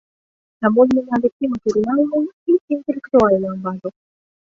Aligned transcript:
Таму 0.65 0.85
змянялі 0.85 1.29
і 1.47 1.49
матэрыяльную, 1.51 2.21
і 2.53 2.55
інтэлектуальную 2.77 3.53
базу. 3.67 3.89